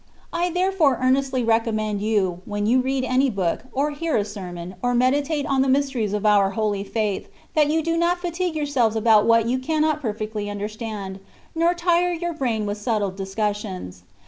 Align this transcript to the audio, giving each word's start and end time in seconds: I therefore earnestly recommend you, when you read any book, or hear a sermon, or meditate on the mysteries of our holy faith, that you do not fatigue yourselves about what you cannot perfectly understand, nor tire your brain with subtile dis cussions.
I 0.33 0.49
therefore 0.49 0.97
earnestly 0.99 1.43
recommend 1.43 2.01
you, 2.01 2.41
when 2.45 2.65
you 2.65 2.81
read 2.81 3.03
any 3.03 3.29
book, 3.29 3.65
or 3.71 3.91
hear 3.91 4.17
a 4.17 4.25
sermon, 4.25 4.73
or 4.81 4.95
meditate 4.95 5.45
on 5.45 5.61
the 5.61 5.69
mysteries 5.69 6.11
of 6.13 6.25
our 6.25 6.49
holy 6.49 6.83
faith, 6.83 7.29
that 7.53 7.69
you 7.69 7.83
do 7.83 7.95
not 7.95 8.17
fatigue 8.17 8.55
yourselves 8.55 8.95
about 8.95 9.27
what 9.27 9.45
you 9.47 9.59
cannot 9.59 10.01
perfectly 10.01 10.49
understand, 10.49 11.19
nor 11.53 11.75
tire 11.75 12.13
your 12.13 12.33
brain 12.33 12.65
with 12.65 12.79
subtile 12.79 13.11
dis 13.11 13.35
cussions. 13.35 14.01